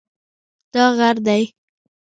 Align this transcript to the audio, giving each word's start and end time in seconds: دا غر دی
دا 0.73 0.85
غر 0.97 1.15
دی 1.25 1.43